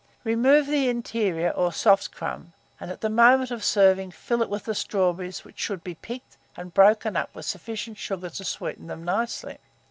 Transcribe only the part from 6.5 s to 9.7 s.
and broken up with sufficient sugar to sweeten them nicely.